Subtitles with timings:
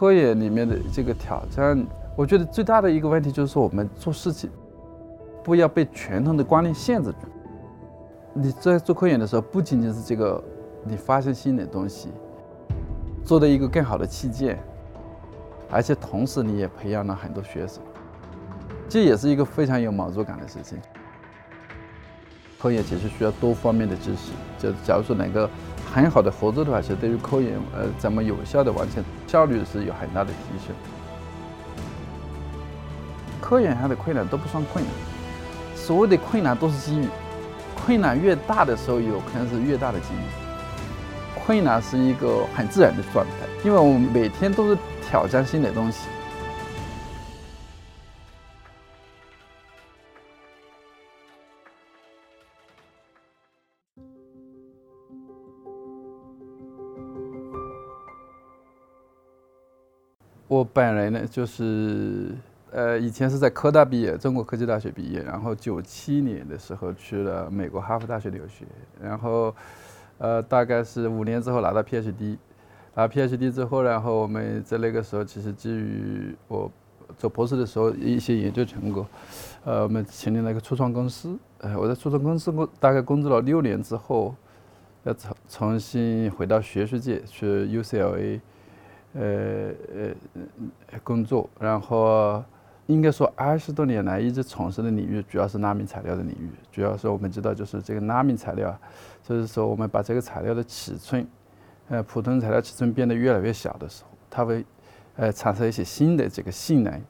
[0.00, 1.86] 科研里面的这个挑战，
[2.16, 4.48] 我觉得最大的一个问题就是说，我们做事情
[5.44, 7.28] 不要被传统的观念限制住。
[8.32, 10.42] 你在做科研的时候，不仅仅是这个
[10.84, 12.08] 你发现新的东西，
[13.26, 14.58] 做的一个更好的器件，
[15.70, 17.82] 而且同时你也培养了很多学生，
[18.88, 20.78] 这也是一个非常有满足感的事情。
[22.58, 25.46] 科研其实需要多方面的知识，就假如说能够
[25.92, 30.74] 很好的合作的话，其实对于科研呃怎么有效的完成，效率是有很大的提升。
[33.40, 34.92] 科研上的困难都不算困难，
[35.76, 37.06] 所谓的困难都是机遇，
[37.76, 41.44] 困难越大的时候，有可能是越大的机遇。
[41.44, 44.76] 困难是一个很自然的状态，因为我们每天都是
[45.08, 46.08] 挑战新的东西。
[60.50, 62.34] 我本人呢，就是
[62.72, 68.64] 呃，以前是在科大毕业，中国科技大学毕业，然后九七年的时候去了美国哈佛大学留学，
[69.00, 69.54] 然后
[70.18, 72.36] 呃，大概是五年之后拿到 PhD，
[72.96, 76.68] 拿 PhD 之后，然后我们在那个时候其实基于我
[77.16, 79.06] 做博士的时候一些研究成果，
[79.64, 84.34] 呃，我们成立了一个初创公司，呃，我在初创公司工大概工作了六年之后，
[85.04, 88.40] 要重重新回到学术界去 UCLA。
[89.12, 89.70] 呃
[90.92, 92.42] 呃，工作，然后
[92.86, 96.50] 应该说二十多年来一直从事的领域主要是纳米材料的领域。
[96.70, 98.80] 主要是我们知道，就是这个纳米材料啊，
[99.22, 101.26] 就是说我们把这个材料的尺寸，
[101.88, 104.64] 呃，普通材料尺寸变得越来越小的时候，它会
[105.16, 107.02] 呃产生一些新的这个性能，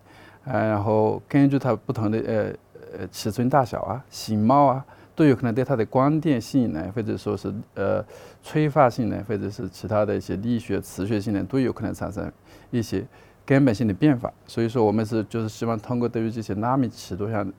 [0.44, 4.84] 呃，然后根据它不同的呃呃尺寸大小啊、形貌啊。
[5.14, 8.02] 都有可能对它的光电性能，或者说是呃
[8.42, 12.32] 催化性能，或者是其他的一些力学、磁学性能，都有可能产生
[12.70, 13.04] 一些
[13.44, 14.32] 根本性的变化。
[14.46, 17.52] 所以说，我们是就是希望通过对于这些纳米尺度上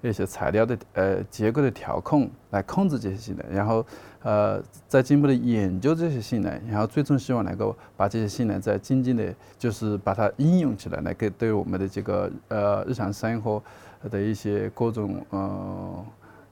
[0.00, 3.84] 一些材料的呃结构的调控来控制这些性能，然后
[4.22, 13.60] 呃再进一步的研究这些性能，然后最终希望能够把这些性能再渐渐的，就是把它应用起来，来给对我们的这个呃日常生活
[14.08, 16.04] 的一些各种呃。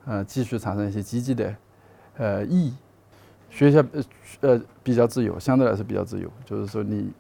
[0.07, 1.55] 呃，继续产生一些积极的，
[2.17, 2.75] 呃，意义。
[3.51, 4.05] 学校呃
[4.41, 6.31] 呃比较自由，相对来说比较自由。
[6.45, 7.11] 就是说，你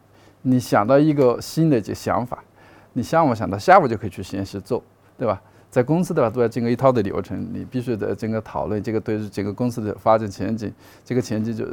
[0.42, 2.42] 你想到一个新的这想法，
[2.92, 4.82] 你上午想到，下午就可以去实验室做，
[5.18, 5.42] 对吧？
[5.70, 10.72] 在公司的话，都要经过一套的流程，你必须得经过讨论，这个对于整个公司的发展前景，
[11.04, 11.66] 这个前景就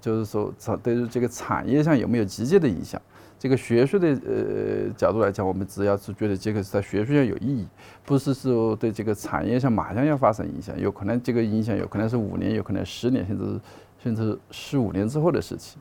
[0.00, 0.52] 就是说，
[0.82, 3.00] 对于这个产业上有没有直接的影响？
[3.38, 7.66] 这个学术的呃角度来讲，我们只要是觉得这个在学术上有意义，
[8.04, 13.60] 不是说对这个产业上马上要发生影响，有可能这个影响有可能是五年，有可能十年，甚至
[14.02, 15.78] 甚至十五年之后的事情。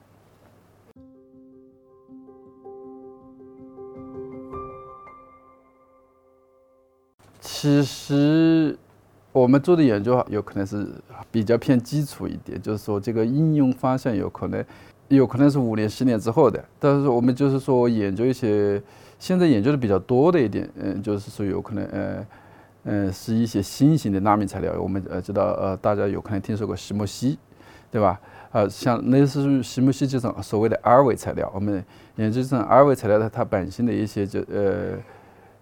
[7.40, 8.78] 其实
[9.32, 10.88] 我们做的研究有可能是
[11.32, 14.64] 比较偏基础一点，就是说这个应用方向有可能。
[15.10, 18.82] 有可能是五年、十年之后的，但是我们就是说研究一些
[19.20, 22.26] 现在研究的比较多的一点，嗯，就是说有可能，呃，
[22.86, 24.74] 嗯，是一些新型的纳米材料。
[24.80, 27.38] 我们呃知道，呃，大家有可能听说过石墨烯，
[27.92, 28.20] 对吧？
[28.52, 31.84] 呃，像类似于石墨烯这种所谓的二维材料，我们
[32.16, 34.98] 研究这种二维材料的它本身的一些就呃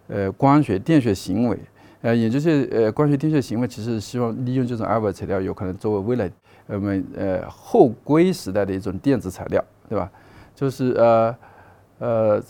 [0.08, 1.58] 呃光学、电学行为，
[2.04, 6.30] 呃，研究些呃光学、电学行为，其实希望利用这种二维材料，有可能作为未来。
[6.68, 10.12] 我们呃后硅时代的一种电子材料，对吧？
[10.54, 11.36] 就是呃
[12.00, 12.44] 呃，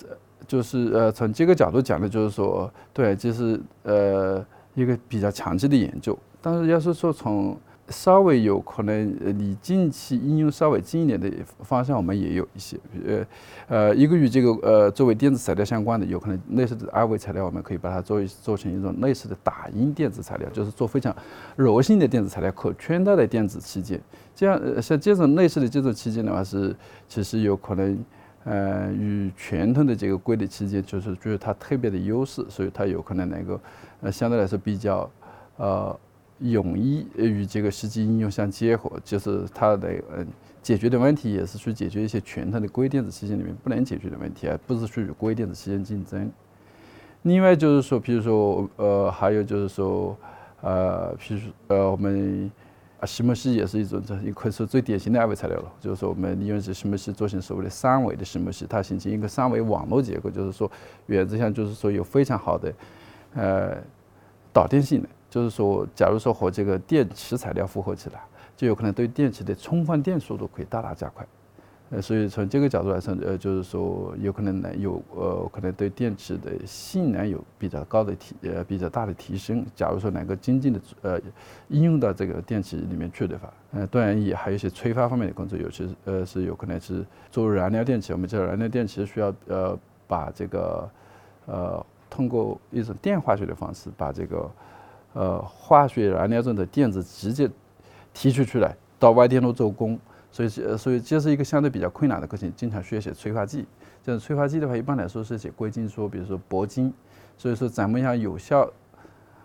[0.47, 6.17] 就是呃从这个角度讲呢，就是说，对，就是呃一个比较长期的研究。
[6.41, 7.55] 但是要是说从
[7.93, 11.31] 稍微有可能呃离近期应用稍微近一点的
[11.61, 13.25] 方向，我们也有一些，呃，
[13.67, 21.15] 呃，一个与这个呃作为电子材料相关的，有可能类似的二维材料，我们可以把它做做成一种类似的打印电子材料，就是做非常
[21.55, 24.01] 柔性的电子材料，可穿戴的电子器件。
[24.35, 26.75] 这样像这种类似的这种器件的话，是
[27.07, 28.03] 其实有可能
[28.43, 33.59] 呃与传统的这个硅的器件，就是具有它特别的优势，所以它有可能能够
[34.01, 35.09] 呃相对来说比较
[35.57, 35.95] 呃。
[36.39, 40.27] 容易与这个实际应用相结合，就是它的嗯
[40.61, 46.31] 解决的问题也是去解决一些传统的硅电子器件里面不能解决的问题，而不是去与硅电子器件竞争。
[47.23, 50.17] 另外就是说，比如说呃，还有就是说
[50.61, 52.51] 呃，譬如呃，我们
[52.99, 55.71] 啊石墨烯也是一种，这可以说最典型的二维材料了。
[55.79, 60.69] 就是说，我们利用这石墨烯做成所谓的三维的石墨烯，它形成一个三维网络结构，就是说
[61.05, 62.73] 原则上就是说有非常好的
[63.35, 63.77] 呃
[64.51, 65.09] 导电性能。
[65.33, 68.21] 就是说，假如说和这个电池材料复合起来，
[68.55, 71.25] 就有可能对电池的充放电速度可以大大加快。
[71.89, 79.65] 呃，所以从这个角度来说，呃，就是说有可能呢有呃，可能对电池的性能有比较高的提呃比较大的提升。
[79.75, 81.19] 假如说能够精进的呃
[81.69, 88.13] 应用到这个电池里面去的话，呃，当然也还有一些催发方面的工作，有些呃是有可能是作为燃料电池。
[88.13, 89.75] 我们知道燃料电池需要呃
[90.07, 90.87] 把这个
[91.47, 94.47] 呃通过一种电化学的方式把这个
[95.13, 97.49] 呃化学燃料中的电子直接
[98.13, 99.99] 提取出来到外电路做功。
[100.31, 103.67] 所以，所以这是一个相对比较困难的过程，经常需要写催化剂。
[104.03, 106.91] 这种催化剂的话，一般来说是写硅金属，比如说铂金。
[107.37, 108.67] 所以说，咱们要有效，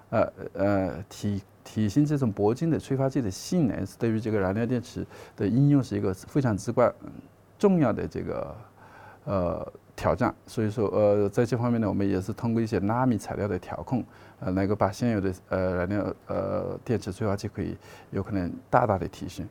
[0.09, 5.07] 呃呃，体体现这种铂金的催化剂的性能，是对于这个燃料电池
[5.37, 6.91] 的应用是一个非常至关
[7.59, 8.57] 重要的这个
[9.25, 10.33] 呃挑战。
[10.47, 14.05] 所以说，呃，在这方面呢，我们也是通过一些纳米材料的调控，
[14.39, 17.77] 呃，能够把现有的呃燃料呃电池催化剂可以
[18.13, 19.45] 有可能大大的提升。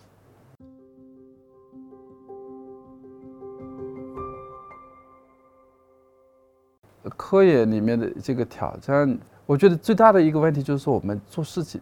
[7.18, 11.80] 科研里面的这个挑战，我觉得最大的一个问题就是说，我们做事情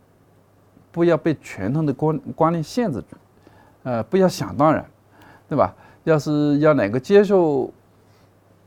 [0.92, 3.16] 不要被传统的观观念限制住，
[3.84, 4.86] 呃，不要想当然，
[5.48, 5.74] 对吧？
[6.04, 7.74] 要是要能够接受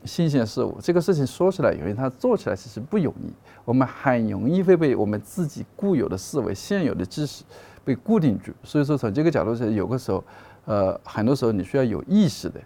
[0.05, 3.31] 新鲜事物，这个事情说起来容易，它做起来其实不容易。
[3.65, 7.43] 我们很容易会被我们自己固有的思维、现有的知识
[7.83, 8.51] 被固定住。
[8.63, 10.23] 所以说，从这个角度上，有个时候，
[10.65, 12.59] 呃，很多时候你需要有意识的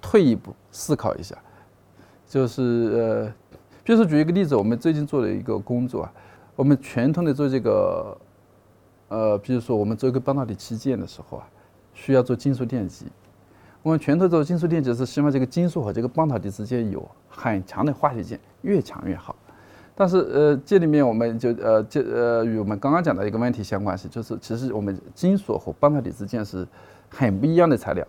[0.00, 1.36] 退一步思考一下。
[2.28, 3.32] 就是呃，
[3.82, 6.12] 比如说举一个例子，我们最近做了一个工作啊，
[6.54, 8.18] 我们传统的做这个，
[9.08, 11.48] 呃，比如说我们做一个半导体器件的时候啊，
[11.94, 13.06] 需要做金属电极。
[13.86, 19.32] 我们拳头做金属电极是希望这个金属和这个半导体之间有很强的化学键，越强越好。
[19.94, 26.66] 但是呃，这里面我们就呃，这呃与我们刚刚讲的一个问题相关系，就是其实我们金属和半导体之间是
[27.08, 28.04] 很不一样的材料。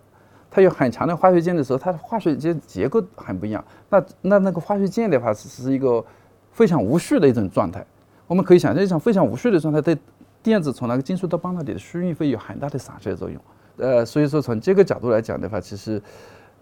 [0.50, 3.64] 它有很强的化学键的时候，它的化学键结构很不一样。
[3.88, 6.04] 那那那个化学键的话，是是一个
[6.52, 7.86] 非常无序的一种状态。
[8.26, 9.96] 我们可以想象一种非常无序的状态，对
[10.42, 13.40] 电子从那个金属到半导体的输运会有很大的散射作用。
[13.78, 16.02] 呃，所以说从这个角度来讲的话，其实，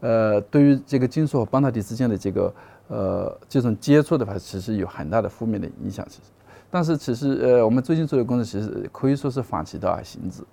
[0.02, 2.54] 呃，对于这个金属和半导体之间的这个
[2.88, 6.06] 呃这种接触的话，其实有很大的负面的影响。
[6.10, 6.30] 其实，
[6.70, 10.44] 但是其实呃，我们最近做的工作其实可以说是反其道而行之，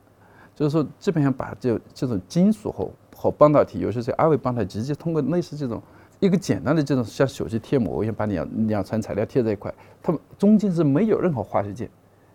[0.55, 5.82] 就是说基本上把这这种金属和和半导体，尤其是二维半导体，直接通过类似这种
[6.20, 11.91] 一个简单的这种像手机贴膜一样，把两两层材料贴在一块，它们中间是没有任何化学键，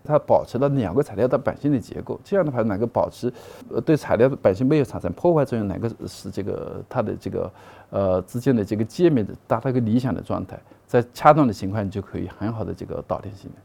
[0.07, 2.19] 它保持了两个材料的本身的结构。
[2.24, 3.31] 这样的话，哪个保持
[3.69, 7.51] 呃对材料的本身没有产生破坏作用，哪个使这个它的这个
[7.89, 13.62] 呃之间的这个界面的达到一个理想的状态，在恰当的情况就可以很好的这个导电性能。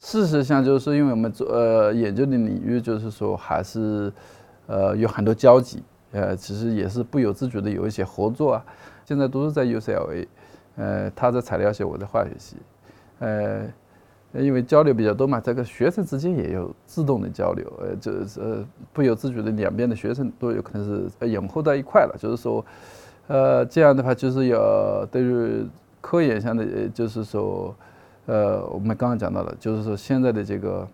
[0.00, 4.10] 事实上，就是，因为我们做呃研究的领域，就是说还是
[4.66, 8.64] 呃有很多交集，呃，其实也是不由自主的有一些合作啊。
[9.04, 10.26] 现在都是在 UCLA，
[10.76, 12.56] 呃，他在材料系，我在化学系，
[13.20, 13.62] 呃，
[14.32, 22.16] 因为交流比较多嘛，这个学生之间也有自动的交流，呃，就是呃不由自主的两边的学生都有可能是融合到一块了。
[22.18, 22.64] 就是说，
[23.26, 25.66] 呃，这样的话，就是要对于
[26.00, 27.74] 科研上的，就是说。
[28.30, 30.86] 呃，我们刚刚讲到了，就是说现在的这个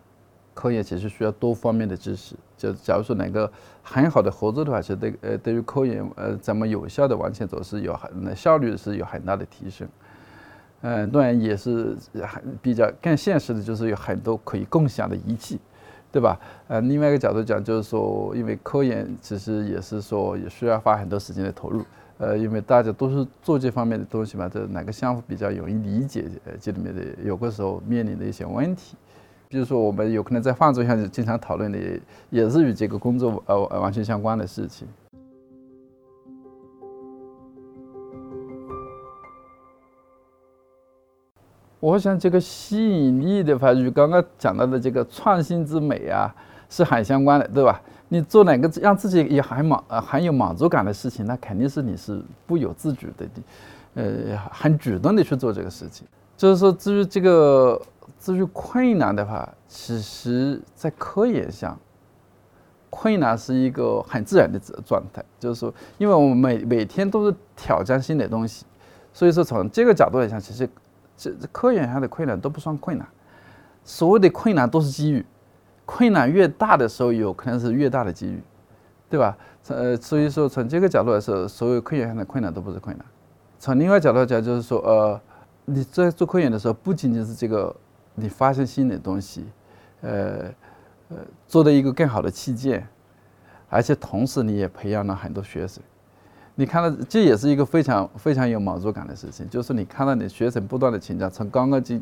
[0.54, 2.36] 科研其实需要多方面的知识。
[2.56, 3.48] 就假如说能够
[3.82, 9.86] 很好的合作的话，其实对呃对于科研呃怎么有效的往前走是有很效率是有很大的提升。
[10.82, 15.58] 嗯，当然也是很比较更现实的，就是有很多可以共享的仪器，
[16.12, 16.38] 对吧？
[16.68, 21.82] 呃，另外一个角度讲，就是说因为科研其实也是说也需要花很多时间的投入。
[22.18, 26.26] 呃，因为大家都是做这方面的东西嘛，这哪个项目比较容易理解？
[26.44, 28.94] 呃，这里面的有个时候面临的一些问题，
[29.54, 31.78] 比如说我们有可能在饭桌上经常讨论的，
[32.28, 34.84] 也是与这个工作呃完全相关的事情。
[41.78, 46.34] 我想这个吸引力的话，与刚刚讲到的这个创新之美啊，
[46.68, 47.80] 是很相关的，对吧？
[48.08, 53.24] 你做哪个让自己也很满很有满足感的事情，那肯定是你是不由自主的，
[53.94, 56.04] 呃，很主动的去做这个事情。
[56.36, 57.80] 就是说，至于这个
[58.18, 61.78] 至于困难的话，其实在科研上，
[62.90, 65.24] 困难是一个很自然的状态。
[65.38, 68.64] 就是说，因为我们每每天都是挑战新的东西，
[69.12, 70.68] 所以说从这个角度来讲，其实
[71.16, 73.06] 这科研上的困难都不算困难，
[73.84, 75.24] 所谓的困难都是机遇。
[75.86, 78.42] 困难越大的时候，有可能是越大的机遇，
[79.10, 79.36] 对吧？
[79.68, 83.04] 呃，所以说从这个角度来说，所有科研上的困难都不是困难。
[83.58, 85.20] 从另外角度来讲，就是说，呃，
[85.64, 87.74] 你在做科研的时候，不仅仅是这个
[88.14, 89.44] 你发现新的东西，
[90.02, 90.44] 呃
[91.08, 91.16] 呃
[91.48, 92.86] 做的一个更好的器件，
[93.68, 95.82] 而且同时你也培养了很多学生。
[96.54, 102.00] 你看到这也是一个非常非常有满足感的事情，就是你看到你学生不断的成长，从刚刚进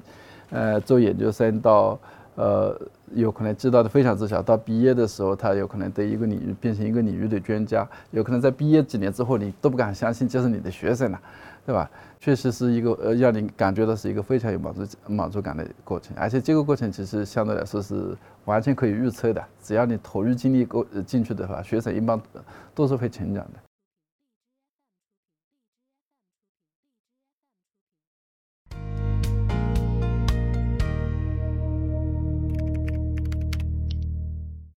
[0.50, 1.99] 呃做研究生到
[2.35, 2.78] 呃
[3.14, 11.21] 有可能知道的非常之少，到毕业的时候他有可能对一个领域变成一个领域的专家，有可能在毕业几年之后你都不敢相信这是你的学生了，
[11.64, 11.88] 对吧？
[12.19, 22.21] 确实是一个呃让你感觉到是一个非常有满足满足感的过程，而且这个过程其实相对来说是完全可以预测的，只要你投入精力够进去的话，学生一般
[22.75, 23.59] 都是会成长的。